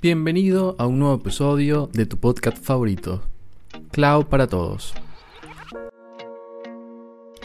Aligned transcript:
Bienvenido 0.00 0.76
a 0.78 0.86
un 0.86 1.00
nuevo 1.00 1.16
episodio 1.16 1.90
de 1.92 2.06
tu 2.06 2.18
podcast 2.18 2.56
favorito, 2.56 3.20
Cloud 3.90 4.26
para 4.26 4.46
Todos. 4.46 4.94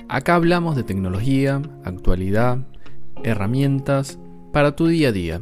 Acá 0.08 0.36
hablamos 0.36 0.76
de 0.76 0.84
tecnología, 0.84 1.64
actualidad, 1.84 2.60
herramientas 3.24 4.20
para 4.52 4.76
tu 4.76 4.86
día 4.86 5.10
a 5.10 5.12
día. 5.12 5.42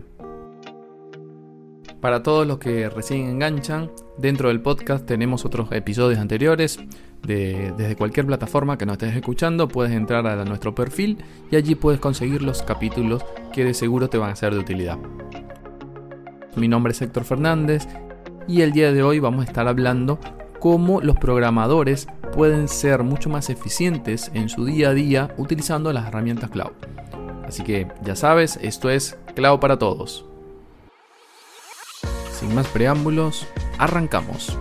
Para 2.00 2.24
todos 2.24 2.48
los 2.48 2.60
que 2.60 2.90
recién 2.90 3.28
enganchan, 3.28 3.92
dentro 4.18 4.48
del 4.48 4.62
podcast 4.62 5.06
tenemos 5.06 5.44
otros 5.44 5.70
episodios 5.74 6.18
anteriores. 6.18 6.80
Desde 7.24 7.96
cualquier 7.96 8.26
plataforma 8.26 8.78
que 8.78 8.86
nos 8.86 8.94
estés 8.94 9.16
escuchando, 9.16 9.68
puedes 9.68 9.94
entrar 9.94 10.26
a 10.26 10.44
nuestro 10.46 10.74
perfil 10.74 11.18
y 11.52 11.56
allí 11.56 11.76
puedes 11.76 12.00
conseguir 12.00 12.42
los 12.42 12.64
capítulos 12.64 13.24
que 13.54 13.64
de 13.64 13.74
seguro 13.74 14.10
te 14.10 14.18
van 14.18 14.32
a 14.32 14.36
ser 14.36 14.54
de 14.54 14.60
utilidad. 14.60 14.98
Mi 16.56 16.68
nombre 16.68 16.92
es 16.92 17.02
Héctor 17.02 17.24
Fernández 17.24 17.88
y 18.48 18.62
el 18.62 18.72
día 18.72 18.92
de 18.92 19.04
hoy 19.04 19.20
vamos 19.20 19.46
a 19.46 19.48
estar 19.48 19.68
hablando 19.68 20.20
cómo 20.60 21.02
los 21.02 21.18
programadores 21.18 22.08
pueden 22.34 22.68
ser 22.68 23.04
mucho 23.04 23.30
más 23.30 23.50
eficientes 23.50 24.32
en 24.34 24.50
su 24.50 24.66
día 24.66 24.90
a 24.90 24.94
día 24.94 25.34
utilizando 25.38 25.94
las 25.94 26.08
herramientas 26.08 26.50
cloud. 26.50 26.74
Así 27.46 27.64
que 27.64 27.88
ya 28.04 28.16
sabes, 28.16 28.58
esto 28.62 28.90
es 28.90 29.18
Cloud 29.36 29.60
para 29.60 29.78
Todos. 29.78 30.26
Sin 32.32 32.56
más 32.56 32.68
preámbulos, 32.68 33.46
arrancamos. 33.78 34.58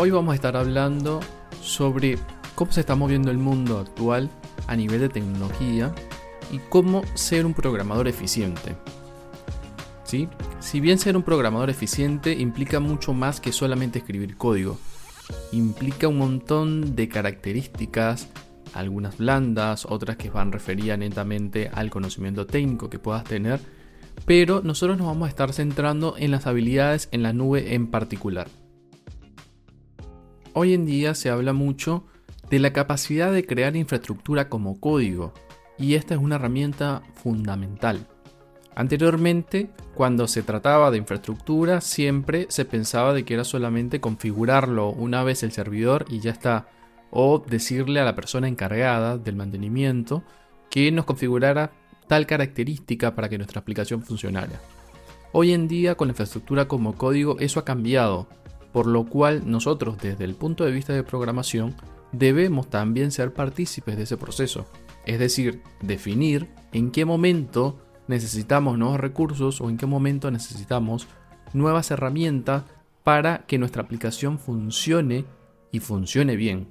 Hoy 0.00 0.10
vamos 0.10 0.30
a 0.30 0.36
estar 0.36 0.56
hablando 0.56 1.18
sobre 1.60 2.18
cómo 2.54 2.70
se 2.70 2.78
está 2.78 2.94
moviendo 2.94 3.32
el 3.32 3.38
mundo 3.38 3.80
actual 3.80 4.30
a 4.68 4.76
nivel 4.76 5.00
de 5.00 5.08
tecnología 5.08 5.92
y 6.52 6.58
cómo 6.68 7.02
ser 7.14 7.44
un 7.44 7.52
programador 7.52 8.06
eficiente. 8.06 8.76
Si 10.04 10.78
bien 10.78 11.00
ser 11.00 11.16
un 11.16 11.24
programador 11.24 11.68
eficiente 11.68 12.32
implica 12.32 12.78
mucho 12.78 13.12
más 13.12 13.40
que 13.40 13.50
solamente 13.50 13.98
escribir 13.98 14.36
código, 14.36 14.78
implica 15.50 16.06
un 16.06 16.18
montón 16.18 16.94
de 16.94 17.08
características, 17.08 18.28
algunas 18.74 19.18
blandas, 19.18 19.84
otras 19.84 20.16
que 20.16 20.30
van 20.30 20.52
referidas 20.52 20.96
netamente 20.96 21.72
al 21.74 21.90
conocimiento 21.90 22.46
técnico 22.46 22.88
que 22.88 23.00
puedas 23.00 23.24
tener, 23.24 23.58
pero 24.26 24.62
nosotros 24.62 24.96
nos 24.96 25.08
vamos 25.08 25.26
a 25.26 25.30
estar 25.30 25.52
centrando 25.52 26.14
en 26.16 26.30
las 26.30 26.46
habilidades 26.46 27.08
en 27.10 27.24
la 27.24 27.32
nube 27.32 27.74
en 27.74 27.88
particular. 27.88 28.46
Hoy 30.60 30.74
en 30.74 30.86
día 30.86 31.14
se 31.14 31.30
habla 31.30 31.52
mucho 31.52 32.04
de 32.50 32.58
la 32.58 32.72
capacidad 32.72 33.32
de 33.32 33.46
crear 33.46 33.76
infraestructura 33.76 34.48
como 34.48 34.80
código, 34.80 35.32
y 35.78 35.94
esta 35.94 36.14
es 36.14 36.20
una 36.20 36.34
herramienta 36.34 37.00
fundamental. 37.14 38.08
Anteriormente, 38.74 39.70
cuando 39.94 40.26
se 40.26 40.42
trataba 40.42 40.90
de 40.90 40.98
infraestructura, 40.98 41.80
siempre 41.80 42.46
se 42.48 42.64
pensaba 42.64 43.14
de 43.14 43.24
que 43.24 43.34
era 43.34 43.44
solamente 43.44 44.00
configurarlo 44.00 44.90
una 44.90 45.22
vez 45.22 45.44
el 45.44 45.52
servidor 45.52 46.06
y 46.08 46.18
ya 46.18 46.32
está, 46.32 46.66
o 47.12 47.38
decirle 47.38 48.00
a 48.00 48.04
la 48.04 48.16
persona 48.16 48.48
encargada 48.48 49.16
del 49.16 49.36
mantenimiento 49.36 50.24
que 50.70 50.90
nos 50.90 51.04
configurara 51.04 51.70
tal 52.08 52.26
característica 52.26 53.14
para 53.14 53.28
que 53.28 53.38
nuestra 53.38 53.60
aplicación 53.60 54.02
funcionara. 54.02 54.60
Hoy 55.30 55.52
en 55.52 55.68
día 55.68 55.94
con 55.94 56.08
la 56.08 56.12
infraestructura 56.14 56.66
como 56.66 56.96
código 56.96 57.36
eso 57.38 57.60
ha 57.60 57.64
cambiado, 57.64 58.26
por 58.78 58.86
lo 58.86 59.06
cual 59.06 59.42
nosotros 59.44 59.98
desde 59.98 60.24
el 60.24 60.36
punto 60.36 60.64
de 60.64 60.70
vista 60.70 60.92
de 60.92 61.02
programación 61.02 61.74
debemos 62.12 62.70
también 62.70 63.10
ser 63.10 63.34
partícipes 63.34 63.96
de 63.96 64.04
ese 64.04 64.16
proceso, 64.16 64.66
es 65.04 65.18
decir, 65.18 65.64
definir 65.82 66.48
en 66.70 66.92
qué 66.92 67.04
momento 67.04 67.80
necesitamos 68.06 68.78
nuevos 68.78 69.00
recursos 69.00 69.60
o 69.60 69.68
en 69.68 69.78
qué 69.78 69.86
momento 69.86 70.30
necesitamos 70.30 71.08
nuevas 71.54 71.90
herramientas 71.90 72.66
para 73.02 73.46
que 73.46 73.58
nuestra 73.58 73.82
aplicación 73.82 74.38
funcione 74.38 75.24
y 75.72 75.80
funcione 75.80 76.36
bien. 76.36 76.68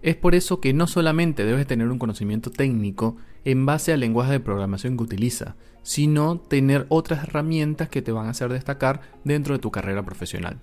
Es 0.00 0.16
por 0.16 0.34
eso 0.34 0.60
que 0.60 0.72
no 0.72 0.86
solamente 0.86 1.44
debes 1.44 1.66
tener 1.66 1.88
un 1.88 1.98
conocimiento 1.98 2.50
técnico 2.50 3.16
en 3.44 3.66
base 3.66 3.92
al 3.92 4.00
lenguaje 4.00 4.32
de 4.32 4.40
programación 4.40 4.96
que 4.96 5.02
utiliza, 5.02 5.56
sino 5.82 6.38
tener 6.38 6.86
otras 6.88 7.24
herramientas 7.24 7.88
que 7.88 8.02
te 8.02 8.12
van 8.12 8.26
a 8.26 8.30
hacer 8.30 8.52
destacar 8.52 9.00
dentro 9.24 9.54
de 9.54 9.60
tu 9.60 9.70
carrera 9.70 10.04
profesional. 10.04 10.60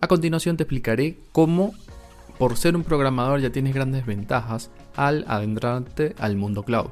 A 0.00 0.06
continuación 0.06 0.56
te 0.56 0.62
explicaré 0.62 1.18
cómo 1.32 1.74
por 2.38 2.56
ser 2.56 2.76
un 2.76 2.84
programador 2.84 3.40
ya 3.40 3.50
tienes 3.50 3.74
grandes 3.74 4.06
ventajas 4.06 4.70
al 4.96 5.24
adentrarte 5.28 6.14
al 6.18 6.36
mundo 6.36 6.62
cloud 6.62 6.90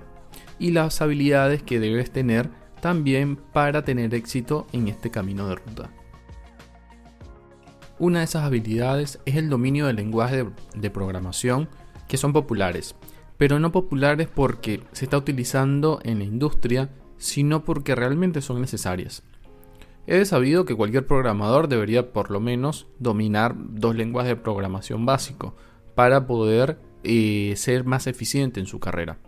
y 0.59 0.72
las 0.72 1.00
habilidades 1.00 1.62
que 1.62 1.81
debes 1.81 2.10
tener 2.10 2.50
también 2.81 3.37
para 3.37 3.84
tener 3.84 4.15
éxito 4.15 4.66
en 4.72 4.88
este 4.88 5.10
camino 5.10 5.49
de 5.49 5.55
ruta. 5.55 5.91
Una 8.00 8.20
de 8.20 8.26
esas 8.26 8.44
habilidades 8.44 9.19
es 9.26 9.34
el 9.34 9.48
dominio 9.48 9.86
del 9.86 9.97
lenguaje 9.97 10.47
de, 10.76 10.91
programación 10.91 11.69
que 12.06 12.16
son 12.16 12.32
populares, 12.32 12.94
pero 13.36 13.59
no 13.59 13.72
populares 13.72 14.28
porque 14.32 14.82
se 14.92 15.04
está 15.04 15.19
utilizando 15.19 15.98
en 16.04 16.20
la 16.20 16.25
industria, 16.25 16.91
sino 17.16 17.64
porque 17.64 17.97
realmente 17.97 18.41
son 18.41 18.60
necesarias. 18.60 19.25
He 20.06 20.25
sabido 20.25 20.64
que 20.64 20.76
cualquier 20.76 21.06
programador 21.06 21.66
debería 21.66 22.12
por 22.12 22.31
lo 22.31 22.38
menos 22.38 22.87
dominar 23.00 23.56
dos 23.58 23.97
lenguajes 23.97 24.31
de 24.31 24.37
programación 24.37 25.04
básico 25.04 25.56
para 25.97 26.28
poder 26.28 26.78
eh, 27.03 27.54
ser 27.56 27.84
más 27.84 28.06
eficiente 28.06 28.60
en 28.60 28.66
su 28.66 28.78
carrera. 28.78 29.19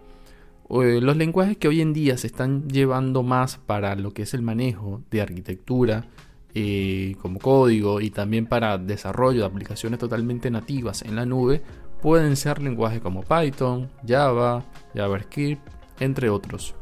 Eh, 0.70 1.00
los 1.02 1.16
lenguajes 1.16 1.56
que 1.56 1.66
hoy 1.66 1.80
en 1.80 1.92
día 1.92 2.16
se 2.16 2.28
están 2.28 2.68
llevando 2.68 3.24
más 3.24 3.58
para 3.58 3.96
lo 3.96 4.12
que 4.12 4.22
es 4.22 4.32
el 4.32 4.42
manejo 4.42 5.02
de 5.10 5.22
arquitectura 5.22 6.06
como 7.20 7.38
código 7.38 8.00
y 8.00 8.10
también 8.10 8.46
para 8.46 8.78
desarrollo 8.78 9.40
de 9.40 9.46
aplicaciones 9.46 9.98
totalmente 9.98 10.50
nativas 10.50 11.02
en 11.02 11.16
la 11.16 11.24
nube 11.24 11.62
pueden 12.00 12.36
ser 12.36 12.62
lenguajes 12.62 13.00
como 13.00 13.22
Python, 13.22 13.90
Java, 14.06 14.64
JavaScript, 14.94 15.62
entre 16.00 16.30
otros. 16.30 16.74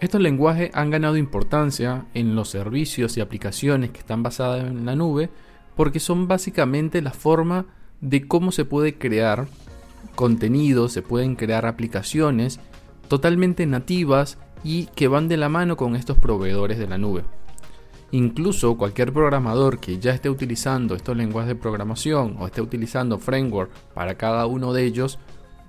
Estos 0.00 0.20
lenguajes 0.20 0.70
han 0.74 0.90
ganado 0.90 1.16
importancia 1.16 2.04
en 2.14 2.36
los 2.36 2.50
servicios 2.50 3.16
y 3.16 3.20
aplicaciones 3.20 3.90
que 3.90 4.00
están 4.00 4.22
basadas 4.22 4.64
en 4.64 4.84
la 4.84 4.94
nube 4.94 5.30
porque 5.76 5.98
son 5.98 6.28
básicamente 6.28 7.00
la 7.00 7.12
forma 7.12 7.66
de 8.00 8.28
cómo 8.28 8.52
se 8.52 8.64
puede 8.64 8.98
crear 8.98 9.48
contenido, 10.14 10.88
se 10.88 11.02
pueden 11.02 11.36
crear 11.36 11.66
aplicaciones 11.66 12.60
totalmente 13.08 13.66
nativas 13.66 14.38
y 14.62 14.86
que 14.86 15.08
van 15.08 15.28
de 15.28 15.36
la 15.36 15.48
mano 15.48 15.76
con 15.76 15.96
estos 15.96 16.18
proveedores 16.18 16.78
de 16.78 16.88
la 16.88 16.98
nube. 16.98 17.24
Incluso 18.10 18.76
cualquier 18.76 19.12
programador 19.12 19.80
que 19.80 19.98
ya 19.98 20.12
esté 20.12 20.30
utilizando 20.30 20.94
estos 20.94 21.16
lenguajes 21.16 21.48
de 21.48 21.56
programación 21.56 22.36
o 22.38 22.46
esté 22.46 22.60
utilizando 22.60 23.18
framework 23.18 23.72
para 23.92 24.16
cada 24.16 24.46
uno 24.46 24.72
de 24.72 24.84
ellos 24.84 25.18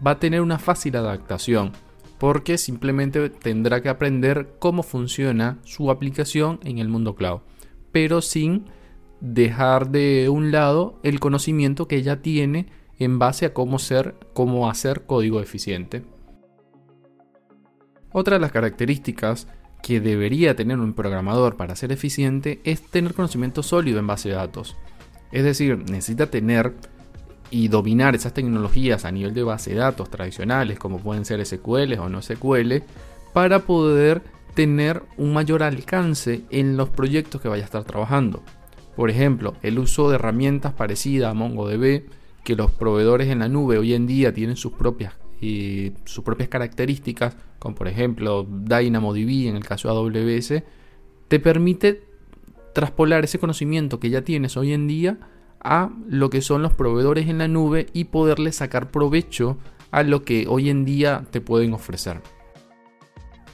va 0.06 0.12
a 0.12 0.20
tener 0.20 0.42
una 0.42 0.60
fácil 0.60 0.96
adaptación 0.96 1.72
porque 2.20 2.58
simplemente 2.58 3.30
tendrá 3.30 3.82
que 3.82 3.90
aprender 3.90 4.56
cómo 4.60 4.84
funciona 4.84 5.58
su 5.64 5.92
aplicación 5.92 6.60
en 6.64 6.80
el 6.80 6.88
mundo 6.88 7.16
cloud, 7.16 7.42
pero 7.92 8.22
sin 8.22 8.66
dejar 9.22 9.90
de 9.90 10.30
un 10.30 10.52
lado 10.52 11.00
el 11.04 11.20
conocimiento 11.20 11.88
que 11.88 12.04
ya 12.04 12.22
tiene 12.22 12.68
en 13.00 13.20
base 13.20 13.46
a 13.46 13.54
cómo 13.54 13.80
ser, 13.80 14.16
cómo 14.34 14.70
hacer 14.70 15.06
código 15.06 15.42
eficiente. 15.42 16.04
Otra 18.18 18.38
de 18.38 18.40
las 18.40 18.54
características 18.54 19.46
que 19.84 20.00
debería 20.00 20.56
tener 20.56 20.80
un 20.80 20.94
programador 20.94 21.58
para 21.58 21.76
ser 21.76 21.92
eficiente 21.92 22.62
es 22.64 22.82
tener 22.82 23.14
conocimiento 23.14 23.62
sólido 23.62 24.00
en 24.00 24.08
base 24.08 24.30
de 24.30 24.36
datos. 24.36 24.78
Es 25.34 25.44
decir, 25.44 25.80
necesita 25.90 26.28
tener 26.28 26.76
y 27.52 27.68
dominar 27.68 28.16
esas 28.16 28.34
tecnologías 28.34 29.04
a 29.04 29.12
nivel 29.12 29.34
de 29.34 29.44
base 29.44 29.72
de 29.72 29.80
datos 29.80 30.10
tradicionales 30.10 30.80
como 30.80 31.00
pueden 31.00 31.26
ser 31.26 31.46
SQL 31.46 32.00
o 32.00 32.08
no 32.08 32.22
SQL 32.22 32.76
para 33.34 33.60
poder 33.60 34.22
tener 34.54 35.04
un 35.18 35.34
mayor 35.34 35.62
alcance 35.62 36.44
en 36.52 36.78
los 36.78 36.88
proyectos 36.88 37.42
que 37.42 37.50
vaya 37.50 37.64
a 37.64 37.66
estar 37.66 37.84
trabajando. 37.84 38.44
Por 38.96 39.10
ejemplo, 39.10 39.56
el 39.62 39.78
uso 39.78 40.08
de 40.08 40.16
herramientas 40.16 40.72
parecidas 40.72 41.32
a 41.32 41.34
MongoDB 41.34 42.04
que 42.46 42.56
los 42.56 42.72
proveedores 42.72 43.28
en 43.28 43.40
la 43.40 43.50
nube 43.50 43.78
hoy 43.78 43.94
en 43.94 44.08
día 44.08 44.34
tienen 44.34 44.56
sus 44.56 44.72
propias, 44.72 45.16
y 45.42 45.94
sus 46.06 46.24
propias 46.24 46.50
características, 46.50 47.36
como 47.60 47.76
por 47.76 47.88
ejemplo 47.88 48.46
DynamoDB 48.50 49.48
en 49.48 49.56
el 49.56 49.66
caso 49.66 49.90
AWS, 49.90 50.64
te 51.28 51.40
permite 51.40 52.04
traspolar 52.74 53.24
ese 53.24 53.40
conocimiento 53.40 54.00
que 54.00 54.10
ya 54.10 54.24
tienes 54.24 54.58
hoy 54.58 54.74
en 54.74 54.88
día 54.88 55.18
a 55.62 55.90
lo 56.08 56.30
que 56.30 56.42
son 56.42 56.62
los 56.62 56.74
proveedores 56.74 57.28
en 57.28 57.40
la 57.40 57.48
nube 57.48 57.88
y 57.94 58.06
poderle 58.06 58.52
sacar 58.52 58.92
provecho 58.92 59.58
a 59.92 60.04
lo 60.04 60.24
que 60.24 60.46
hoy 60.48 60.70
en 60.70 60.86
día 60.86 61.26
te 61.32 61.42
pueden 61.42 61.74
ofrecer. 61.74 62.22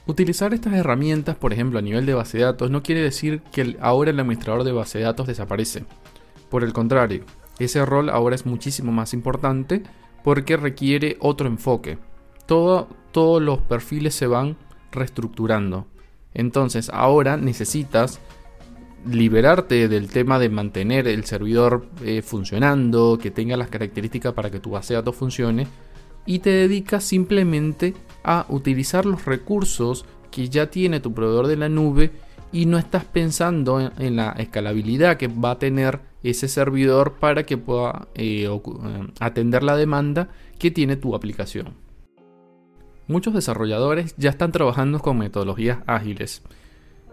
Utilizar 0.07 0.53
estas 0.53 0.73
herramientas, 0.73 1.35
por 1.35 1.53
ejemplo, 1.53 1.79
a 1.79 1.81
nivel 1.81 2.05
de 2.05 2.15
base 2.15 2.39
de 2.39 2.45
datos, 2.45 2.71
no 2.71 2.81
quiere 2.81 3.01
decir 3.01 3.41
que 3.51 3.77
ahora 3.79 4.09
el 4.09 4.19
administrador 4.19 4.63
de 4.63 4.71
base 4.71 4.97
de 4.97 5.05
datos 5.05 5.27
desaparece. 5.27 5.85
Por 6.49 6.63
el 6.63 6.73
contrario, 6.73 7.23
ese 7.59 7.85
rol 7.85 8.09
ahora 8.09 8.35
es 8.35 8.45
muchísimo 8.45 8.91
más 8.91 9.13
importante 9.13 9.83
porque 10.23 10.57
requiere 10.57 11.17
otro 11.19 11.47
enfoque. 11.47 11.97
Todo, 12.45 12.87
todos 13.11 13.41
los 13.41 13.59
perfiles 13.61 14.15
se 14.15 14.27
van 14.27 14.57
reestructurando. 14.91 15.87
Entonces 16.33 16.89
ahora 16.93 17.37
necesitas 17.37 18.19
liberarte 19.05 19.87
del 19.87 20.09
tema 20.09 20.39
de 20.39 20.49
mantener 20.49 21.07
el 21.07 21.25
servidor 21.25 21.87
eh, 22.03 22.21
funcionando, 22.21 23.17
que 23.21 23.31
tenga 23.31 23.57
las 23.57 23.69
características 23.69 24.33
para 24.33 24.51
que 24.51 24.59
tu 24.59 24.71
base 24.71 24.93
de 24.93 24.99
datos 24.99 25.15
funcione, 25.15 25.67
y 26.25 26.39
te 26.39 26.51
dedicas 26.51 27.03
simplemente 27.03 27.95
a 28.23 28.45
utilizar 28.49 29.05
los 29.05 29.25
recursos 29.25 30.05
que 30.29 30.49
ya 30.49 30.69
tiene 30.69 30.99
tu 30.99 31.13
proveedor 31.13 31.47
de 31.47 31.57
la 31.57 31.69
nube 31.69 32.11
y 32.51 32.65
no 32.65 32.77
estás 32.77 33.05
pensando 33.05 33.91
en, 33.97 34.15
la 34.15 34.31
escalabilidad 34.33 35.17
que 35.17 35.27
va 35.27 35.51
a 35.51 35.59
tener 35.59 35.99
ese 36.23 36.47
servidor 36.47 37.13
para 37.19 37.43
que 37.43 37.57
pueda 37.57 38.07
eh, 38.15 38.47
eh, 38.47 39.07
atender 39.19 39.63
la 39.63 39.75
demanda 39.75 40.29
que 40.59 40.71
tiene 40.71 40.95
tu 40.95 41.15
aplicación. 41.15 41.75
Muchos 43.07 43.33
desarrolladores 43.33 44.15
ya 44.17 44.29
están 44.29 44.51
trabajando 44.51 44.99
con 44.99 45.17
metodologías 45.17 45.79
ágiles 45.87 46.43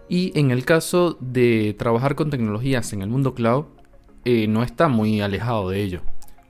y 0.07 0.37
en 0.39 0.51
el 0.51 0.65
caso 0.65 1.17
de 1.19 1.75
trabajar 1.77 2.15
con 2.15 2.29
tecnologías 2.29 2.93
en 2.93 3.01
el 3.01 3.09
mundo 3.09 3.33
cloud 3.33 3.65
eh, 4.25 4.47
no 4.47 4.63
está 4.63 4.87
muy 4.87 5.21
alejado 5.21 5.69
de 5.69 5.81
ello. 5.81 6.01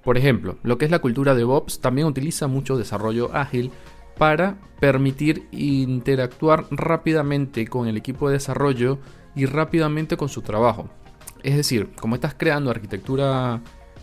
Por 0.03 0.17
ejemplo, 0.17 0.57
lo 0.63 0.77
que 0.77 0.85
es 0.85 0.91
la 0.91 0.99
cultura 0.99 1.33
de 1.33 1.39
DevOps 1.39 1.81
también 1.81 2.07
utiliza 2.07 2.47
mucho 2.47 2.77
desarrollo 2.77 3.35
ágil 3.35 3.71
para 4.17 4.57
permitir 4.79 5.47
interactuar 5.51 6.65
rápidamente 6.71 7.67
con 7.67 7.87
el 7.87 7.97
equipo 7.97 8.27
de 8.27 8.33
desarrollo 8.33 8.99
y 9.35 9.45
rápidamente 9.45 10.17
con 10.17 10.29
su 10.29 10.41
trabajo. 10.41 10.89
Es 11.43 11.55
decir, 11.55 11.89
como 11.99 12.15
estás 12.15 12.33
creando 12.35 12.69
arquitectura 12.69 13.61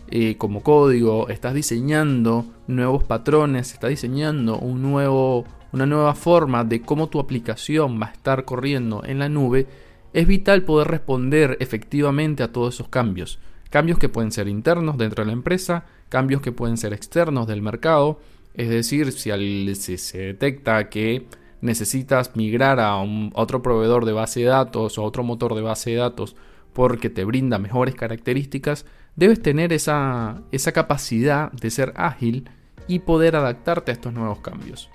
eh, 0.09 0.37
como 0.37 0.63
código, 0.63 1.29
estás 1.29 1.53
diseñando 1.53 2.45
nuevos 2.67 3.03
patrones, 3.03 3.73
estás 3.73 3.89
diseñando 3.89 4.57
una 4.57 5.85
nueva 5.85 6.15
forma 6.15 6.63
de 6.63 6.81
cómo 6.81 7.09
tu 7.09 7.19
aplicación 7.19 8.01
va 8.01 8.07
a 8.07 8.11
estar 8.11 8.45
corriendo 8.45 9.03
en 9.05 9.19
la 9.19 9.29
nube, 9.29 9.67
es 10.13 10.25
vital 10.25 10.63
poder 10.63 10.87
responder 10.87 11.57
efectivamente 11.59 12.41
a 12.41 12.51
todos 12.51 12.75
esos 12.75 12.87
cambios. 12.87 13.39
Cambios 13.69 13.99
que 13.99 14.09
pueden 14.09 14.31
ser 14.31 14.47
internos 14.47 14.97
dentro 14.97 15.23
de 15.23 15.27
la 15.27 15.33
empresa, 15.33 15.85
cambios 16.09 16.41
que 16.41 16.51
pueden 16.51 16.77
ser 16.77 16.93
externos 16.93 17.47
del 17.47 17.61
mercado, 17.61 18.19
es 18.53 18.69
decir, 18.69 19.11
si, 19.11 19.97
se 19.97 20.17
detecta 20.17 20.89
que 20.89 21.27
necesitas 21.61 22.35
migrar 22.35 22.79
a, 22.79 22.97
un, 22.97 23.31
otro 23.35 23.61
proveedor 23.61 24.05
de 24.05 24.13
base 24.13 24.39
de 24.39 24.45
datos 24.47 24.97
o 24.97 25.01
a 25.01 25.05
otro 25.05 25.23
motor 25.23 25.53
de 25.53 25.61
base 25.61 25.91
de 25.91 25.97
datos 25.97 26.35
porque 26.73 27.09
te 27.09 27.23
brinda 27.25 27.59
mejores 27.59 27.95
características, 27.95 28.85
debes 29.15 29.41
tener 29.41 29.73
esa, 29.73 30.43
esa 30.51 30.71
capacidad 30.71 31.51
de 31.51 31.71
ser 31.71 31.93
ágil 31.95 32.49
y 32.87 32.99
poder 32.99 33.35
adaptarte 33.35 33.91
a 33.91 33.93
estos 33.93 34.13
nuevos 34.13 34.39
cambios. 34.39 34.89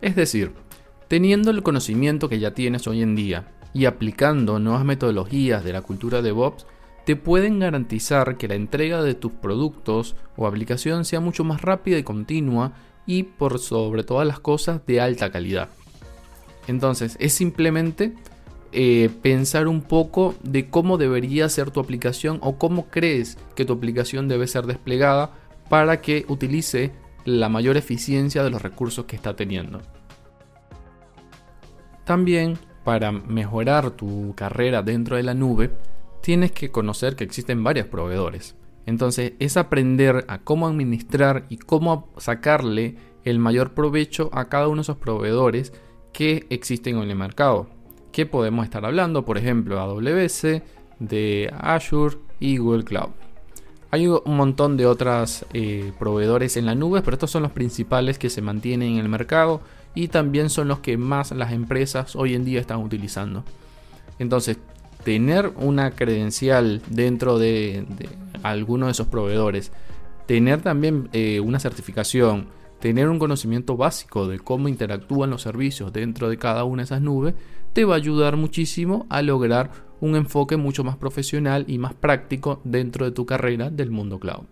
Es 0.00 0.16
decir, 0.16 0.52
teniendo 1.08 1.50
el 1.50 1.62
conocimiento 1.62 2.28
que 2.28 2.40
ya 2.40 2.54
tienes 2.54 2.86
hoy 2.86 3.02
en 3.02 3.14
día 3.14 3.52
y 3.72 3.86
aplicando 3.86 4.58
nuevas 4.58 4.84
metodologías 4.84 5.64
de 5.64 5.72
la 5.72 5.82
cultura 5.82 6.18
de 6.18 6.24
DevOps, 6.24 6.66
te 7.04 7.16
pueden 7.16 7.58
garantizar 7.58 8.36
que 8.36 8.48
la 8.48 8.54
entrega 8.54 9.02
de 9.02 9.14
tus 9.14 9.32
productos 9.32 10.16
o 10.36 10.46
aplicación 10.46 11.04
sea 11.04 11.20
mucho 11.20 11.44
más 11.44 11.62
rápida 11.62 11.98
y 11.98 12.02
continua 12.02 12.72
y 13.06 13.24
por 13.24 13.58
sobre 13.58 14.04
todas 14.04 14.26
las 14.26 14.40
cosas 14.40 14.84
de 14.86 15.00
alta 15.00 15.30
calidad. 15.30 15.70
Entonces 16.68 17.16
es 17.18 17.32
simplemente 17.32 18.14
eh, 18.72 19.10
pensar 19.20 19.68
un 19.68 19.82
poco 19.82 20.34
de 20.42 20.68
cómo 20.70 20.98
debería 20.98 21.48
ser 21.48 21.70
tu 21.70 21.80
aplicación 21.80 22.38
o 22.42 22.56
cómo 22.56 22.88
crees 22.88 23.36
que 23.54 23.64
tu 23.64 23.74
aplicación 23.74 24.28
debe 24.28 24.46
ser 24.46 24.66
desplegada 24.66 25.30
para 25.68 26.00
que 26.00 26.24
utilice 26.28 26.92
la 27.24 27.48
mayor 27.48 27.76
eficiencia 27.76 28.42
de 28.42 28.50
los 28.50 28.62
recursos 28.62 29.04
que 29.04 29.16
está 29.16 29.36
teniendo. 29.36 29.80
También 32.04 32.58
para 32.84 33.12
mejorar 33.12 33.92
tu 33.92 34.34
carrera 34.34 34.82
dentro 34.82 35.16
de 35.16 35.22
la 35.22 35.34
nube, 35.34 35.70
tienes 36.20 36.52
que 36.52 36.70
conocer 36.70 37.14
que 37.14 37.24
existen 37.24 37.62
varios 37.62 37.86
proveedores. 37.86 38.56
Entonces 38.86 39.34
es 39.38 39.56
aprender 39.56 40.24
a 40.28 40.38
cómo 40.38 40.66
administrar 40.66 41.44
y 41.48 41.58
cómo 41.58 42.08
sacarle 42.16 42.96
el 43.24 43.38
mayor 43.38 43.74
provecho 43.74 44.30
a 44.32 44.48
cada 44.48 44.66
uno 44.66 44.76
de 44.76 44.82
esos 44.82 44.96
proveedores 44.96 45.72
que 46.12 46.46
existen 46.50 46.98
en 46.98 47.10
el 47.10 47.16
mercado. 47.16 47.68
Que 48.12 48.26
podemos 48.26 48.64
estar 48.64 48.84
hablando, 48.84 49.24
por 49.24 49.38
ejemplo, 49.38 49.80
AWS, 49.80 50.62
de 50.98 51.52
Azure 51.58 52.18
y 52.38 52.58
Google 52.58 52.84
Cloud. 52.84 53.10
Hay 53.90 54.06
un 54.06 54.36
montón 54.36 54.76
de 54.76 54.86
otros 54.86 55.44
eh, 55.52 55.92
proveedores 55.98 56.56
en 56.56 56.64
la 56.64 56.74
nube, 56.74 57.02
pero 57.02 57.14
estos 57.14 57.30
son 57.30 57.42
los 57.42 57.52
principales 57.52 58.18
que 58.18 58.30
se 58.30 58.40
mantienen 58.40 58.92
en 58.92 58.98
el 58.98 59.08
mercado 59.08 59.60
y 59.94 60.08
también 60.08 60.48
son 60.48 60.68
los 60.68 60.78
que 60.78 60.96
más 60.96 61.32
las 61.32 61.52
empresas 61.52 62.16
hoy 62.16 62.34
en 62.34 62.44
día 62.44 62.60
están 62.60 62.78
utilizando. 62.78 63.44
Entonces, 64.18 64.58
tener 65.04 65.52
una 65.56 65.90
credencial 65.90 66.80
dentro 66.88 67.38
de, 67.38 67.84
alguno 68.42 68.86
de 68.86 68.92
esos 68.92 69.08
proveedores, 69.08 69.72
tener 70.26 70.62
también 70.62 71.08
eh, 71.12 71.40
una 71.40 71.58
certificación, 71.58 72.46
tener 72.80 73.08
un 73.08 73.18
conocimiento 73.18 73.76
básico 73.76 74.26
de 74.26 74.38
cómo 74.38 74.68
interactúan 74.68 75.30
los 75.30 75.42
servicios 75.42 75.92
dentro 75.92 76.30
de 76.30 76.38
cada 76.38 76.64
una 76.64 76.82
de 76.82 76.86
esas 76.86 77.02
nubes, 77.02 77.34
te 77.72 77.84
va 77.84 77.94
a 77.94 77.98
ayudar 77.98 78.36
muchísimo 78.36 79.06
a 79.08 79.22
lograr 79.22 79.70
un 80.00 80.16
enfoque 80.16 80.56
mucho 80.56 80.84
más 80.84 80.96
profesional 80.96 81.64
y 81.68 81.78
más 81.78 81.94
práctico 81.94 82.60
dentro 82.64 83.04
de 83.04 83.12
tu 83.12 83.24
carrera 83.24 83.70
del 83.70 83.90
mundo 83.90 84.18
cloud. 84.18 84.44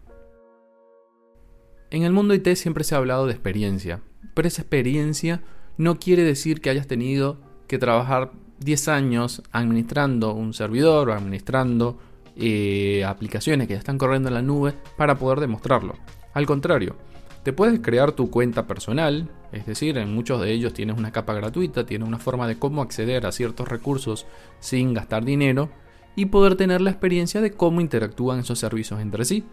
En 1.90 2.04
el 2.04 2.12
mundo 2.12 2.34
IT 2.34 2.48
siempre 2.54 2.84
se 2.84 2.94
ha 2.94 2.98
hablado 2.98 3.26
de 3.26 3.32
experiencia, 3.32 4.00
pero 4.34 4.46
esa 4.46 4.62
experiencia 4.62 5.42
no 5.76 5.98
quiere 5.98 6.22
decir 6.22 6.60
que 6.60 6.70
hayas 6.70 6.86
tenido 6.86 7.38
que 7.66 7.78
trabajar 7.78 8.30
10 8.60 8.88
años 8.88 9.42
administrando 9.50 10.34
un 10.34 10.54
servidor 10.54 11.08
o 11.08 11.14
administrando 11.14 11.98
eh, 12.36 13.04
aplicaciones 13.04 13.66
que 13.66 13.74
ya 13.74 13.80
están 13.80 13.98
corriendo 13.98 14.28
en 14.28 14.34
la 14.34 14.42
nube 14.42 14.74
para 14.96 15.18
poder 15.18 15.40
demostrarlo. 15.40 15.96
Al 16.32 16.46
contrario, 16.46 16.96
te 17.42 17.52
puedes 17.52 17.80
crear 17.80 18.12
tu 18.12 18.30
cuenta 18.30 18.66
personal, 18.66 19.28
es 19.52 19.66
decir, 19.66 19.96
en 19.98 20.14
muchos 20.14 20.40
de 20.40 20.52
ellos 20.52 20.74
tienes 20.74 20.98
una 20.98 21.12
capa 21.12 21.32
gratuita, 21.34 21.86
tienes 21.86 22.06
una 22.06 22.18
forma 22.18 22.46
de 22.46 22.58
cómo 22.58 22.82
acceder 22.82 23.26
a 23.26 23.32
ciertos 23.32 23.68
recursos 23.68 24.26
sin 24.60 24.92
gastar 24.92 25.24
dinero 25.24 25.70
y 26.16 26.26
poder 26.26 26.56
tener 26.56 26.80
la 26.80 26.90
experiencia 26.90 27.40
de 27.40 27.52
cómo 27.52 27.80
interactúan 27.80 28.40
esos 28.40 28.58
servicios 28.58 29.00
entre 29.00 29.24
sí. 29.24 29.44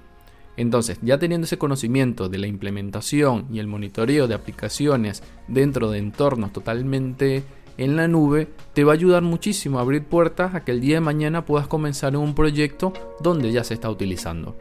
Entonces, 0.58 0.98
ya 1.02 1.20
teniendo 1.20 1.46
ese 1.46 1.60
conocimiento 1.60 2.30
de 2.30 2.40
la 2.40 2.48
implementación 2.48 3.46
y 3.52 3.60
el 3.60 3.68
monitoreo 3.68 4.28
de 4.28 4.34
aplicaciones 4.34 5.24
dentro 5.48 5.92
de 5.92 6.00
entornos 6.00 6.52
totalmente 6.52 7.44
en 7.78 7.96
la 7.96 8.08
nube 8.08 8.50
te 8.74 8.84
va 8.84 8.94
a 8.94 8.96
ayudar 8.96 9.22
muchísimo 9.22 9.78
a 9.78 9.84
abrir 9.84 10.04
puertas 10.04 10.56
a 10.56 10.66
que 10.66 10.72
el 10.72 10.82
día 10.82 10.96
de 10.96 11.02
mañana 11.02 11.46
puedas 11.46 11.68
comenzar 11.68 12.16
en 12.16 12.22
un 12.22 12.34
proyecto 12.34 12.92
donde 13.22 13.52
ya 13.52 13.64
se 13.64 13.76
está 13.76 13.90
utilizando. 13.90 14.58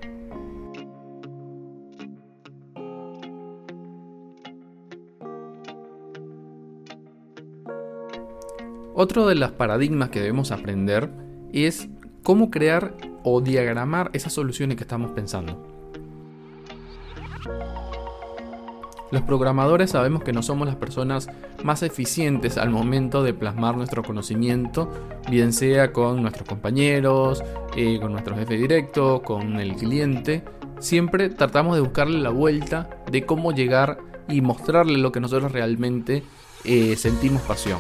Otro 8.98 9.26
de 9.26 9.34
los 9.34 9.50
paradigmas 9.50 10.08
que 10.08 10.20
debemos 10.20 10.52
aprender 10.52 11.10
es 11.52 11.86
cómo 12.22 12.50
crear 12.50 12.94
o 13.24 13.42
diagramar 13.42 14.08
esas 14.14 14.32
soluciones 14.32 14.78
que 14.78 14.84
estamos 14.84 15.10
pensando. 15.10 15.62
Los 19.10 19.20
programadores 19.20 19.90
sabemos 19.90 20.24
que 20.24 20.32
no 20.32 20.42
somos 20.42 20.66
las 20.66 20.76
personas 20.76 21.28
más 21.62 21.82
eficientes 21.82 22.56
al 22.56 22.70
momento 22.70 23.22
de 23.22 23.34
plasmar 23.34 23.76
nuestro 23.76 24.02
conocimiento, 24.02 24.90
bien 25.30 25.52
sea 25.52 25.92
con 25.92 26.22
nuestros 26.22 26.48
compañeros, 26.48 27.44
eh, 27.76 27.98
con 28.00 28.12
nuestro 28.12 28.34
jefe 28.34 28.56
directo, 28.56 29.20
con 29.20 29.60
el 29.60 29.74
cliente. 29.74 30.42
Siempre 30.80 31.28
tratamos 31.28 31.74
de 31.74 31.82
buscarle 31.82 32.18
la 32.18 32.30
vuelta 32.30 32.88
de 33.12 33.26
cómo 33.26 33.52
llegar 33.52 33.98
y 34.26 34.40
mostrarle 34.40 34.96
lo 34.96 35.12
que 35.12 35.20
nosotros 35.20 35.52
realmente 35.52 36.22
eh, 36.64 36.96
sentimos 36.96 37.42
pasión. 37.42 37.78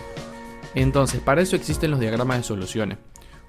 Entonces, 0.76 1.20
para 1.22 1.40
eso 1.40 1.56
existen 1.56 1.90
los 1.90 2.00
diagramas 2.00 2.36
de 2.36 2.42
soluciones. 2.44 2.98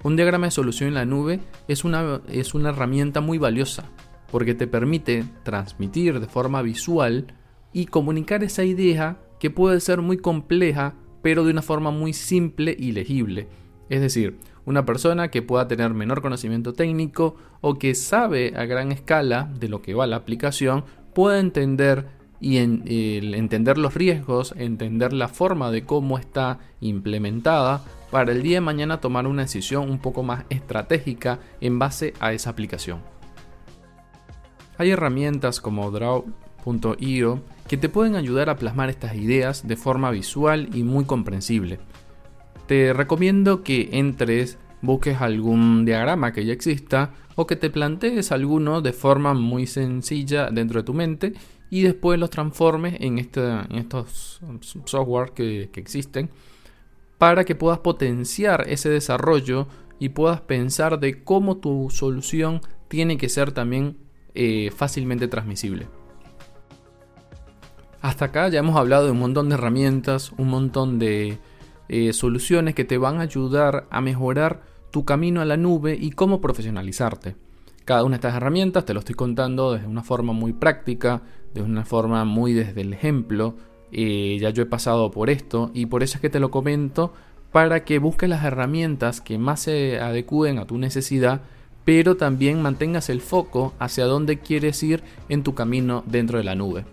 Un 0.02 0.16
diagrama 0.16 0.46
de 0.46 0.50
solución 0.50 0.88
en 0.88 0.94
la 0.94 1.04
nube 1.04 1.40
es 1.68 1.84
una, 1.84 2.22
es 2.28 2.54
una 2.54 2.70
herramienta 2.70 3.20
muy 3.20 3.36
valiosa 3.36 3.84
porque 4.32 4.54
te 4.54 4.66
permite 4.66 5.24
transmitir 5.42 6.20
de 6.20 6.26
forma 6.26 6.62
visual 6.62 7.34
y 7.72 7.86
comunicar 7.86 8.42
esa 8.44 8.64
idea 8.64 9.18
que 9.38 9.50
puede 9.50 9.80
ser 9.80 10.00
muy 10.00 10.16
compleja, 10.16 10.94
pero 11.22 11.44
de 11.44 11.50
una 11.50 11.60
forma 11.60 11.90
muy 11.90 12.14
simple 12.14 12.74
y 12.78 12.92
legible. 12.92 13.48
Es 13.90 14.00
decir, 14.00 14.38
una 14.64 14.86
persona 14.86 15.28
que 15.28 15.42
pueda 15.42 15.68
tener 15.68 15.92
menor 15.92 16.22
conocimiento 16.22 16.72
técnico 16.72 17.36
o 17.60 17.78
que 17.78 17.94
sabe 17.94 18.54
a 18.56 18.64
gran 18.64 18.90
escala 18.90 19.52
de 19.58 19.68
lo 19.68 19.82
que 19.82 19.92
va 19.92 20.06
la 20.06 20.16
aplicación, 20.16 20.84
pueda 21.14 21.40
entender 21.40 22.06
y 22.40 22.58
entender 22.58 23.78
los 23.78 23.94
riesgos, 23.94 24.54
entender 24.56 25.12
la 25.12 25.28
forma 25.28 25.70
de 25.70 25.84
cómo 25.84 26.18
está 26.18 26.58
implementada 26.80 27.84
para 28.10 28.32
el 28.32 28.42
día 28.42 28.56
de 28.56 28.60
mañana 28.62 29.00
tomar 29.00 29.26
una 29.26 29.42
decisión 29.42 29.90
un 29.90 29.98
poco 29.98 30.22
más 30.22 30.44
estratégica 30.48 31.40
en 31.60 31.78
base 31.78 32.14
a 32.20 32.32
esa 32.32 32.50
aplicación. 32.50 33.00
Hay 34.78 34.90
herramientas 34.90 35.60
como 35.60 35.90
Draw.io 35.90 37.42
que 37.66 37.76
te 37.76 37.88
pueden 37.88 38.14
ayudar 38.14 38.48
a 38.48 38.56
plasmar 38.56 38.88
estas 38.88 39.16
ideas 39.16 39.66
de 39.66 39.76
forma 39.76 40.10
visual 40.10 40.70
y 40.72 40.84
muy 40.84 41.04
comprensible. 41.04 41.80
Te 42.66 42.92
recomiendo 42.92 43.62
que 43.62 43.88
entres, 43.92 44.58
busques 44.80 45.20
algún 45.20 45.84
diagrama 45.84 46.32
que 46.32 46.44
ya 46.44 46.52
exista 46.52 47.10
o 47.34 47.46
que 47.46 47.56
te 47.56 47.70
plantees 47.70 48.30
alguno 48.30 48.80
de 48.80 48.92
forma 48.92 49.34
muy 49.34 49.66
sencilla 49.66 50.50
dentro 50.50 50.80
de 50.80 50.86
tu 50.86 50.94
mente 50.94 51.32
y 51.70 51.82
después 51.82 52.18
los 52.18 52.30
transformes 52.30 52.96
en, 53.00 53.18
este, 53.18 53.40
estos 53.74 54.40
software 54.84 55.32
que, 55.32 55.70
existen 55.74 56.30
para 57.18 57.44
que 57.44 57.54
puedas 57.54 57.80
potenciar 57.80 58.64
ese 58.68 58.88
desarrollo 58.88 59.66
y 59.98 60.10
puedas 60.10 60.40
pensar 60.40 61.00
de 61.00 61.24
cómo 61.24 61.56
tu 61.56 61.90
solución 61.90 62.60
tiene 62.86 63.18
que 63.18 63.28
ser 63.28 63.52
también 63.52 63.96
eh, 64.34 64.70
fácilmente 64.74 65.26
transmisible. 65.26 65.88
Hasta 68.00 68.26
acá 68.26 68.48
ya 68.48 68.60
hemos 68.60 68.76
hablado 68.76 69.06
de 69.06 69.10
un 69.10 69.18
montón 69.18 69.48
de 69.48 69.56
herramientas, 69.56 70.32
un 70.38 70.48
montón 70.48 71.00
de 71.00 71.38
eh, 71.88 72.12
soluciones 72.12 72.74
que 72.76 72.84
te 72.84 72.98
van 72.98 73.18
a 73.18 73.22
ayudar 73.22 73.88
a 73.90 74.00
mejorar 74.00 74.62
tu 74.92 75.04
camino 75.04 75.40
a 75.40 75.44
la 75.44 75.56
nube 75.56 75.98
y 76.00 76.12
cómo 76.12 76.40
profesionalizarte. 76.40 77.34
Cada 77.88 78.04
una 78.04 78.16
de 78.16 78.16
estas 78.16 78.34
herramientas 78.34 78.84
te 78.84 78.92
lo 78.92 79.00
estoy 79.00 79.14
contando 79.14 79.72
desde 79.72 79.86
una 79.86 80.02
forma 80.02 80.34
muy 80.34 80.52
práctica, 80.52 81.22
de 81.54 81.62
una 81.62 81.86
forma 81.86 82.26
muy 82.26 82.52
desde 82.52 82.82
el 82.82 82.92
ejemplo. 82.92 83.56
Eh, 83.92 84.36
ya 84.38 84.50
yo 84.50 84.62
he 84.62 84.66
pasado 84.66 85.10
por 85.10 85.30
esto 85.30 85.70
y 85.72 85.86
por 85.86 86.02
eso 86.02 86.18
es 86.18 86.20
que 86.20 86.28
te 86.28 86.38
lo 86.38 86.50
comento 86.50 87.14
para 87.50 87.86
que 87.86 87.98
busques 87.98 88.28
las 88.28 88.44
herramientas 88.44 89.22
que 89.22 89.38
más 89.38 89.60
se 89.60 90.00
adecúen 90.00 90.58
a 90.58 90.66
tu 90.66 90.76
necesidad, 90.76 91.40
pero 91.86 92.18
también 92.18 92.60
mantengas 92.60 93.08
el 93.08 93.22
foco 93.22 93.72
hacia 93.78 94.04
dónde 94.04 94.38
quieres 94.38 94.82
ir 94.82 95.02
en 95.30 95.42
tu 95.42 95.54
camino 95.54 96.04
dentro 96.06 96.36
de 96.36 96.44
la 96.44 96.54
nube. 96.54 96.84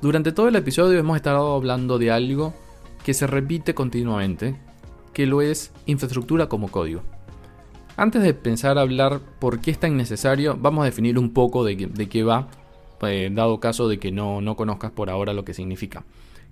Durante 0.00 0.30
todo 0.30 0.46
el 0.46 0.54
episodio 0.54 0.96
hemos 0.96 1.16
estado 1.16 1.56
hablando 1.56 1.98
de 1.98 2.12
algo 2.12 2.54
que 3.04 3.14
se 3.14 3.26
repite 3.26 3.74
continuamente, 3.74 4.54
que 5.12 5.26
lo 5.26 5.42
es 5.42 5.72
infraestructura 5.86 6.48
como 6.48 6.68
código. 6.68 7.02
Antes 7.96 8.22
de 8.22 8.34
pensar 8.34 8.76
hablar 8.76 9.20
por 9.38 9.60
qué 9.60 9.70
es 9.70 9.78
tan 9.78 9.96
necesario, 9.96 10.58
vamos 10.60 10.82
a 10.82 10.86
definir 10.86 11.16
un 11.16 11.30
poco 11.30 11.64
de, 11.64 11.76
qué 11.76 12.24
va, 12.24 12.48
eh, 13.02 13.30
dado 13.32 13.60
caso 13.60 13.88
de 13.88 13.98
que 13.98 14.10
no, 14.10 14.40
no 14.40 14.56
conozcas 14.56 14.90
por 14.90 15.10
ahora 15.10 15.32
lo 15.32 15.44
que 15.44 15.54
significa. 15.54 16.04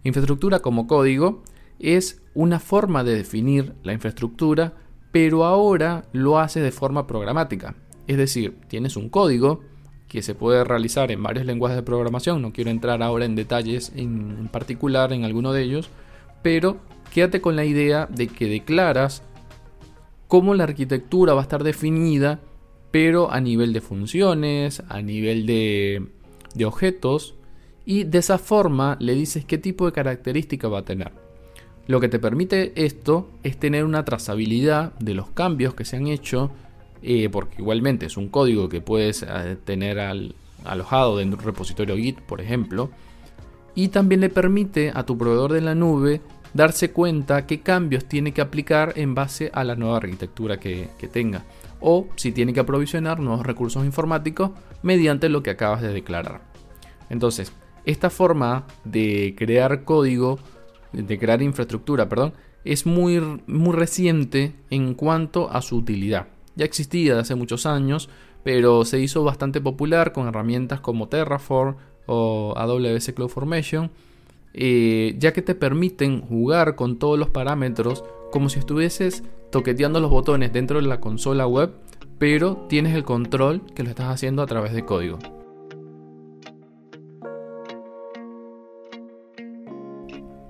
Infraestructura 0.05 0.61
como 0.61 0.87
código 0.87 1.43
es 1.81 2.23
una 2.35 2.61
forma 2.61 3.03
de 3.03 3.17
definir 3.17 3.75
la 3.83 3.93
infraestructura, 3.93 4.75
pero 5.11 5.45
ahora 5.45 6.05
lo 6.13 6.39
hace 6.39 6.61
de 6.61 6.71
forma 6.71 7.09
programática. 7.09 7.75
Es 8.07 8.19
decir, 8.19 8.57
tienes 8.69 8.97
un 8.97 9.09
código 9.09 9.63
que 10.07 10.23
se 10.23 10.37
puede 10.37 10.63
realizar 10.63 11.11
en 11.11 11.25
varios 11.25 11.45
lenguajes 11.45 11.77
de 11.77 11.83
programación, 11.83 12.41
no 12.41 12.53
quiero 12.53 12.71
entrar 12.71 13.03
ahora 13.03 13.25
en 13.25 13.35
detalles 13.35 13.93
en 13.97 14.49
particular 14.53 15.13
en 15.13 15.25
alguno 15.25 15.53
de 15.53 15.63
ellos, 15.63 15.91
pero 16.43 16.77
quédate 17.13 17.41
con 17.41 17.57
la 17.57 17.65
idea 17.65 18.07
de 18.07 18.29
que 18.29 18.47
declaras 18.47 19.23
cómo 20.33 20.55
la 20.55 20.65
arquitectura 20.65 21.35
va 21.35 21.41
a 21.41 21.43
estar 21.43 21.63
definida, 21.63 22.41
pero 22.91 23.31
a 23.31 23.39
nivel 23.39 23.75
de 23.75 23.83
funciones, 23.83 24.83
a 24.89 25.03
nivel 25.03 25.45
de, 25.45 26.07
objetos, 26.65 27.35
y 27.85 28.05
de 28.05 28.17
esa 28.17 28.39
forma 28.39 28.97
le 28.99 29.13
dices 29.13 29.45
qué 29.45 29.59
tipo 29.59 29.85
de 29.85 29.93
característica 29.93 30.69
va 30.69 30.79
a 30.79 30.85
tener. 30.87 31.13
Lo 31.87 32.01
que 32.01 32.09
te 32.09 32.19
permite 32.19 32.73
esto 32.83 33.29
es 33.43 33.59
tener 33.59 33.85
una 33.85 34.07
trazabilidad 34.07 34.95
de 35.01 35.13
los 35.13 35.29
cambios 35.29 35.75
que 35.75 35.85
se 35.85 35.97
han 35.97 36.07
hecho, 36.07 36.51
eh, 37.03 37.29
porque 37.31 37.57
igualmente 37.59 38.07
es 38.07 38.17
un 38.17 38.31
código 38.31 38.71
que 38.71 38.81
puedes 38.81 39.27
eh, 39.29 39.59
tener 39.63 40.01
alojado 40.65 41.19
dentro 41.19 41.37
de 41.37 41.43
un 41.43 41.47
repositorio 41.47 41.95
Git, 41.99 42.21
por 42.21 42.41
ejemplo, 42.41 42.89
y 43.75 43.89
también 43.89 44.23
le 44.23 44.31
permite 44.31 44.93
a 44.95 45.05
tu 45.05 45.19
proveedor 45.19 45.53
de 45.53 45.61
la 45.61 45.75
nube 45.75 46.23
darse 46.55 46.93
cuenta 46.93 47.47
qué 47.47 47.61
cambios 47.61 48.05
tiene 48.05 48.33
que 48.33 48.41
aplicar 48.41 48.93
en 48.97 49.15
base 49.15 49.51
a 49.53 49.65
la 49.65 49.77
nueva 49.77 49.99
arquitectura 49.99 50.59
que, 50.59 50.89
tenga. 51.13 51.45
O 51.81 52.09
si 52.17 52.33
tiene 52.33 52.53
que 52.53 52.61
aprovisionar 52.61 53.21
nuevos 53.21 53.45
recursos 53.45 53.85
informáticos 53.85 54.51
mediante 54.83 55.29
lo 55.29 55.43
que 55.43 55.51
acabas 55.51 55.83
de 55.83 55.93
declarar. 55.93 56.43
Entonces, 57.11 57.53
esta 57.85 58.11
forma 58.11 58.67
de 58.85 59.35
crear 59.37 59.85
código, 59.85 60.39
de 60.93 61.19
crear 61.19 61.43
infraestructura, 61.43 62.09
perdón, 62.09 62.35
es 62.65 62.87
muy, 62.87 63.21
muy 63.47 63.75
reciente 63.75 64.55
en 64.71 64.95
cuanto 64.95 65.51
a 65.51 65.63
su 65.63 65.77
utilidad. 65.77 66.29
Ya 66.55 66.65
existía 66.65 67.19
hace 67.19 67.35
muchos 67.35 67.67
años, 67.67 68.09
pero 68.45 68.85
se 68.85 69.01
hizo 69.01 69.25
bastante 69.25 69.61
popular 69.61 70.13
con 70.13 70.29
herramientas 70.29 70.81
como 70.81 71.09
Terraform 71.09 71.77
o 72.07 72.55
AWS 72.57 73.13
CloudFormation 73.15 73.91
eh, 74.55 75.15
ya 75.19 75.33
que 75.33 75.43
te 75.43 75.55
permiten 75.55 76.21
jugar 76.21 76.75
con 76.75 76.99
todos 76.99 77.19
los 77.19 77.31
parámetros 77.31 78.05
como 78.31 78.49
si 78.49 78.59
estuvieses 78.59 79.23
toqueteando 79.51 80.01
los 80.01 80.11
botones 80.11 80.53
dentro 80.53 80.81
de 80.81 80.89
la 80.89 81.01
consola 81.01 81.47
web, 81.47 81.73
pero 82.19 82.67
tienes 82.69 82.95
el 82.95 83.05
control 83.05 83.63
que 83.75 83.83
lo 83.83 83.91
estás 83.91 84.09
haciendo 84.09 84.43
a 84.43 84.47
través 84.47 84.73
de 84.73 84.85
código. 84.85 85.19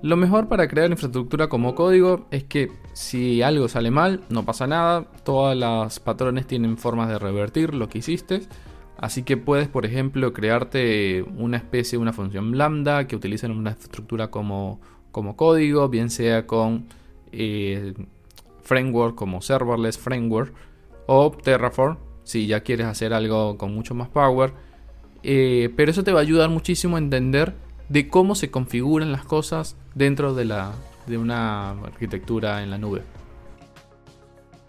Lo 0.02 0.16
mejor 0.16 0.49
para 0.49 0.66
crear 0.66 0.90
infraestructura 0.90 1.49
como 1.49 1.76
código 1.76 2.26
es 2.32 2.42
que 2.42 2.73
si 2.92 3.40
algo 3.40 3.68
sale 3.68 3.92
mal, 3.92 4.23
no 4.30 4.44
pasa 4.44 4.66
nada, 4.66 5.04
todas 5.25 5.56
las 5.56 6.00
patrones 6.00 6.49
tienen 6.49 6.76
formas 6.76 7.09
de 7.09 7.21
revertir 7.21 7.73
lo 7.73 7.88
que 7.88 7.99
hiciste 7.99 8.42
Así 9.02 9.25
que 9.25 9.37
puedes, 9.37 9.66
por 9.66 9.85
ejemplo, 9.85 10.32
crearte 10.32 11.25
una 11.37 11.56
especie, 11.56 11.99
una 11.99 12.12
función 12.12 12.56
lambda 12.56 13.09
que 13.09 13.16
utiliza 13.16 13.49
una 13.49 13.71
estructura 13.71 14.30
como, 14.30 14.80
como 15.11 15.35
código, 15.35 15.88
bien 15.88 16.09
sea 16.09 16.47
con 16.47 16.87
eh, 17.32 17.94
framework 18.62 19.16
como 19.16 19.42
serverless 19.42 19.99
framework 19.99 20.54
o 21.06 21.32
Terraform, 21.32 21.97
si 22.23 22.47
ya 22.47 22.61
quieres 22.61 22.87
hacer 22.87 23.12
algo 23.12 23.59
con 23.59 23.75
mucho 23.75 23.92
más 23.92 24.09
power. 24.09 24.52
Eh, 25.25 25.75
pero 25.76 25.90
eso 25.90 26.04
te 26.04 26.12
va 26.12 26.21
a 26.21 26.23
ayudar 26.23 26.49
muchísimo 26.49 26.94
a 26.94 27.00
entender 27.00 27.54
de 27.88 28.06
cómo 28.06 28.37
se 28.37 28.52
configuran 28.52 29.11
las 29.11 29.25
cosas 29.25 29.75
dentro 29.97 30.32
de, 30.32 30.44
la, 30.44 30.75
de 31.09 31.18
una 31.18 31.71
arquitectura 31.71 32.62
en 32.62 32.71
la 32.71 32.78
nube. 32.78 33.02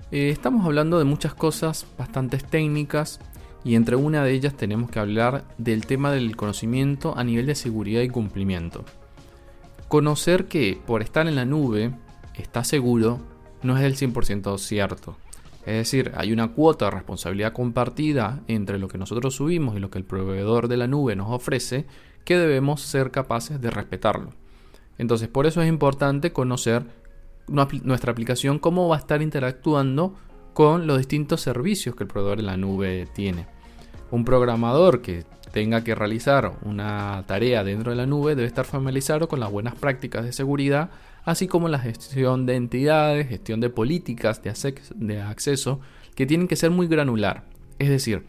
Eh, 0.09 0.29
estamos 0.29 0.65
hablando 0.65 0.97
de 0.97 1.05
muchas 1.05 1.35
cosas 1.35 1.85
bastante 1.99 2.39
técnicas 2.39 3.19
y 3.63 3.75
entre 3.75 3.95
una 3.95 4.23
de 4.23 4.31
ellas 4.31 4.55
tenemos 4.55 4.89
que 4.89 4.99
hablar 4.99 5.45
del 5.57 5.85
tema 5.85 6.11
del 6.11 6.35
conocimiento 6.35 7.17
a 7.17 7.23
nivel 7.23 7.45
de 7.45 7.55
seguridad 7.55 8.01
y 8.01 8.09
cumplimiento. 8.09 8.83
Conocer 9.87 10.45
que 10.45 10.79
por 10.85 11.01
estar 11.01 11.27
en 11.27 11.35
la 11.35 11.45
nube 11.45 11.93
está 12.35 12.63
seguro 12.63 13.19
no 13.61 13.77
es 13.77 13.83
del 13.83 13.95
100% 13.95 14.57
cierto. 14.57 15.17
Es 15.65 15.75
decir, 15.75 16.11
hay 16.15 16.33
una 16.33 16.49
cuota 16.49 16.85
de 16.85 16.91
responsabilidad 16.91 17.53
compartida 17.53 18.41
entre 18.47 18.79
lo 18.79 18.89
que 18.89 18.97
nosotros 18.97 19.35
subimos 19.35 19.77
y 19.77 19.79
lo 19.79 19.89
que 19.89 19.97
el 19.97 20.03
proveedor 20.03 20.67
de 20.67 20.77
la 20.77 20.87
nube 20.87 21.15
nos 21.15 21.31
ofrece 21.31 21.85
que 22.25 22.37
debemos 22.37 22.81
ser 22.81 23.11
capaces 23.11 23.61
de 23.61 23.69
respetarlo. 23.69 24.31
Entonces, 24.97 25.29
por 25.29 25.45
eso 25.45 25.61
es 25.61 25.69
importante 25.69 26.33
conocer 26.33 26.83
nuestra 27.47 28.11
aplicación, 28.11 28.59
cómo 28.59 28.87
va 28.89 28.97
a 28.97 28.99
estar 28.99 29.21
interactuando 29.21 30.15
con 30.53 30.87
los 30.87 30.97
distintos 30.97 31.41
servicios 31.41 31.95
que 31.95 32.03
el 32.03 32.09
proveedor 32.09 32.37
de 32.37 32.43
la 32.43 32.57
nube 32.57 33.07
tiene. 33.13 33.47
Un 34.11 34.25
programador 34.25 35.01
que 35.01 35.25
tenga 35.51 35.83
que 35.83 35.95
realizar 35.95 36.53
una 36.63 37.23
tarea 37.27 37.63
dentro 37.63 37.91
de 37.91 37.97
la 37.97 38.05
nube 38.05 38.35
debe 38.35 38.47
estar 38.47 38.65
familiarizado 38.65 39.27
con 39.27 39.39
las 39.39 39.51
buenas 39.51 39.75
prácticas 39.75 40.25
de 40.25 40.33
seguridad, 40.33 40.89
así 41.25 41.47
como 41.47 41.69
la 41.69 41.79
gestión 41.79 42.45
de 42.45 42.55
entidades, 42.55 43.27
gestión 43.27 43.59
de 43.59 43.69
políticas 43.69 44.41
de, 44.43 45.21
acceso, 45.21 45.79
que 46.15 46.25
tienen 46.25 46.47
que 46.47 46.55
ser 46.55 46.71
muy 46.71 46.87
granular. 46.87 47.45
Es 47.79 47.89
decir, 47.89 48.23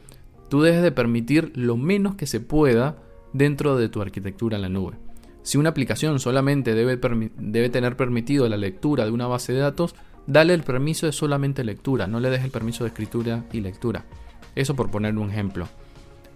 tú 0.49 0.63
debes 0.63 0.83
de 0.83 0.93
permitir 0.93 1.53
lo 1.55 1.77
menos 1.77 2.15
que 2.15 2.27
se 2.27 2.41
pueda 2.41 2.97
dentro 3.33 3.77
de 3.77 3.89
tu 3.89 4.01
arquitectura 4.01 4.57
en 4.57 4.63
la 4.63 4.69
nube. 4.69 4.97
Si 5.43 5.59
una 5.59 5.71
aplicación 5.71 6.21
solamente 6.21 6.75
debe 6.75 7.69
tener 7.69 7.97
permitido 7.97 8.49
la 8.49 8.57
lectura 8.57 9.05
de 9.05 9.11
una 9.11 9.27
base 9.27 9.53
de 9.53 9.59
datos, 9.59 9.95
dale 10.27 10.55
el 10.55 10.63
permiso 10.63 11.07
de 11.07 11.13
solamente 11.13 11.65
lectura, 11.65 12.07
no 12.07 12.21
le 12.21 12.31
des 12.31 12.45
el 12.45 12.51
permiso 12.51 12.85
de 12.85 12.89
escritura 12.89 13.45
y 13.53 13.61
lectura. 13.61 14.05
Eso 14.55 14.75
por 14.75 14.91
poner 14.91 15.17
un 15.19 15.31
ejemplo. 15.31 15.69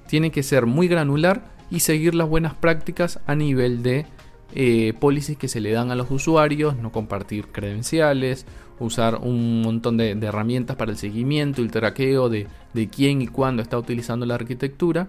Tiene 0.08 0.30
que 0.30 0.42
ser 0.42 0.66
muy 0.66 0.88
granular 0.88 1.44
y 1.70 1.80
seguir 1.80 2.14
las 2.14 2.28
buenas 2.28 2.54
prácticas 2.54 3.20
a 3.26 3.34
nivel 3.34 3.82
de 3.82 4.06
eh, 4.54 4.94
que 5.38 5.48
se 5.48 5.60
le 5.60 5.72
dan 5.72 5.90
a 5.90 5.94
los 5.94 6.10
usuarios, 6.10 6.76
no 6.76 6.90
compartir 6.90 7.48
credenciales, 7.48 8.46
usar 8.78 9.16
un 9.16 9.62
montón 9.62 9.96
de, 9.96 10.12
herramientas 10.12 10.76
para 10.76 10.90
el 10.90 10.96
seguimiento 10.96 11.60
y 11.60 11.64
el 11.64 11.70
traqueo 11.70 12.28
de, 12.28 12.46
de, 12.72 12.88
quién 12.88 13.20
y 13.22 13.26
cuándo 13.26 13.62
está 13.62 13.78
utilizando 13.78 14.24
la 14.24 14.36
arquitectura, 14.36 15.08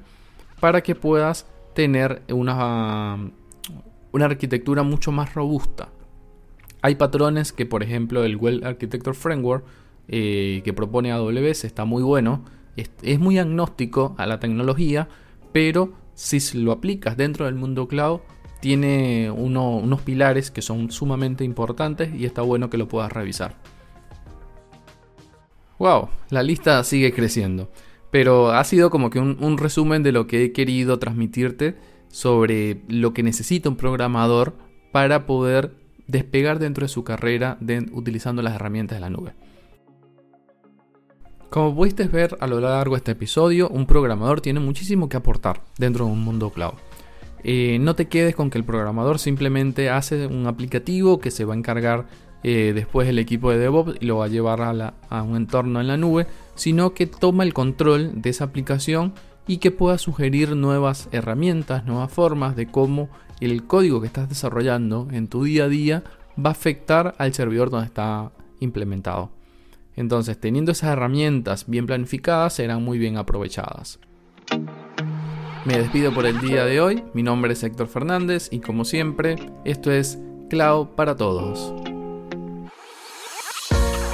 para 0.59 0.81
que 0.81 0.95
puedas 0.95 1.45
tener 1.73 2.21
una, 2.29 3.17
una 4.11 4.25
arquitectura 4.25 4.83
mucho 4.83 5.11
más 5.11 5.33
robusta. 5.33 5.89
Hay 6.81 6.95
patrones 6.95 7.51
que, 7.51 7.65
por 7.65 7.83
ejemplo, 7.83 8.23
el 8.23 8.37
Well 8.37 8.63
Architecture 8.63 9.15
Framework 9.15 9.65
eh, 10.07 10.61
que 10.63 10.73
propone 10.73 11.11
AWS 11.11 11.65
está 11.65 11.85
muy 11.85 12.01
bueno 12.01 12.43
es, 13.01 13.19
muy 13.19 13.37
agnóstico 13.37 14.15
a 14.17 14.25
la 14.25 14.39
tecnología, 14.39 15.07
pero 15.51 15.93
si 16.13 16.39
lo 16.57 16.71
aplicas 16.71 17.17
dentro 17.17 17.45
del 17.45 17.55
mundo 17.55 17.87
cloud, 17.87 18.19
tiene 18.61 19.31
unos 19.31 20.01
pilares 20.01 20.51
que 20.51 20.61
son 20.61 20.91
sumamente 20.91 21.43
importantes 21.43 22.13
y 22.13 22.25
está 22.25 22.41
bueno 22.41 22.69
que 22.69 22.77
lo 22.77 22.87
puedas 22.87 23.11
revisar. 23.11 23.55
Wow, 25.77 26.09
la 26.29 26.43
lista 26.43 26.83
sigue 26.83 27.13
creciendo. 27.13 27.71
Pero 28.11 28.51
ha 28.51 28.63
sido 28.63 28.89
como 28.89 29.11
que 29.11 29.19
un, 29.19 29.57
resumen 29.57 30.03
de 30.03 30.11
lo 30.11 30.27
que 30.27 30.43
he 30.43 30.51
querido 30.51 30.99
transmitirte 30.99 31.77
sobre 32.09 32.81
lo 32.87 33.13
que 33.13 33.23
necesita 33.23 33.69
un 33.69 33.77
programador 33.77 34.57
para 34.91 35.25
poder 35.25 35.75
despegar 36.09 36.59
dentro 36.59 36.83
de 36.83 36.89
su 36.89 37.03
carrera 37.03 37.57
utilizando 37.91 38.41
las 38.41 38.55
herramientas 38.55 38.97
de 38.97 39.01
la 39.01 39.09
nube. 39.09 39.33
Como 41.49 41.73
pudiste 41.73 42.07
ver 42.07 42.37
a 42.41 42.47
lo 42.47 42.59
largo 42.59 42.95
de 42.95 42.99
este 42.99 43.11
episodio, 43.11 43.69
un 43.69 43.85
programador 43.85 44.41
tiene 44.41 44.59
muchísimo 44.59 45.07
que 45.09 45.17
aportar 45.17 45.63
dentro 45.77 46.05
de 46.05 46.11
un 46.11 46.23
mundo 46.23 46.51
cloud. 46.51 46.73
Eh, 47.43 47.77
no 47.79 47.95
te 47.95 48.07
quedes 48.07 48.35
con 48.35 48.49
que 48.49 48.57
el 48.57 48.65
programador 48.65 49.17
simplemente 49.17 49.89
hace 49.89 50.27
un 50.27 50.45
aplicativo 50.45 51.19
que 51.19 51.31
se 51.31 51.45
va 51.45 51.53
a 51.53 51.57
encargar 51.57 52.05
eh, 52.43 52.71
después 52.73 53.07
el 53.07 53.19
equipo 53.19 53.51
de 53.51 53.57
DevOps 53.57 53.95
y 53.99 54.05
lo 54.05 54.17
va 54.17 54.25
a 54.25 54.29
llevar 54.29 54.61
a, 54.61 55.23
un 55.23 55.35
entorno 55.35 55.79
en 55.81 55.87
la 55.87 55.97
nube, 55.97 56.27
sino 56.55 56.93
que 56.93 57.07
toma 57.07 57.43
el 57.43 57.53
control 57.53 58.21
de 58.21 58.29
esa 58.29 58.45
aplicación 58.45 59.13
y 59.47 59.57
que 59.57 59.71
pueda 59.71 59.97
sugerir 59.97 60.55
nuevas 60.55 61.09
herramientas, 61.11 61.85
nuevas 61.85 62.11
formas 62.11 62.55
de 62.55 62.67
cómo 62.67 63.09
el 63.39 63.65
código 63.65 64.01
que 64.01 64.07
estás 64.07 64.29
desarrollando 64.29 65.07
en 65.11 65.27
tu 65.27 65.43
día 65.43 65.65
a 65.65 65.69
día 65.69 66.03
va 66.37 66.49
a 66.49 66.53
afectar 66.53 67.15
al 67.17 67.33
servidor 67.33 67.69
donde 67.69 67.87
está 67.87 68.31
implementado. 68.59 69.31
Entonces, 69.95 70.39
teniendo 70.39 70.71
esas 70.71 70.91
herramientas 70.91 71.65
bien 71.67 71.85
planificadas, 71.85 72.53
serán 72.53 72.83
muy 72.83 72.97
bien 72.97 73.17
aprovechadas. 73.17 73.99
Me 75.65 75.77
despido 75.77 76.13
por 76.13 76.25
el 76.25 76.39
día 76.39 76.63
de 76.65 76.79
hoy, 76.79 77.03
mi 77.13 77.21
nombre 77.21 77.53
es 77.53 77.63
Héctor 77.63 77.87
Fernández 77.87 78.47
y 78.51 78.59
como 78.59 78.85
siempre, 78.85 79.35
esto 79.65 79.91
es 79.91 80.17
Cloud 80.49 80.87
para 80.95 81.15
Todos. 81.15 81.73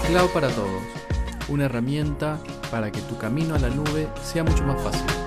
Cloud 0.08 0.30
para 0.34 0.50
Todos, 0.50 0.84
una 1.50 1.66
herramienta 1.66 2.40
para 2.72 2.92
que 2.92 3.02
tu 3.02 3.18
camino 3.18 3.56
a 3.56 3.60
la 3.60 3.70
nube 3.70 4.08
sea 4.24 4.44
mucho 4.44 4.64
más 4.64 4.82
fácil. 4.82 5.25